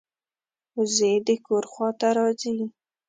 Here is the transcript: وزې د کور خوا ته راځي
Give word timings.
وزې 0.77 1.11
د 1.27 1.29
کور 1.45 1.63
خوا 1.71 1.89
ته 1.99 2.07
راځي 2.17 2.55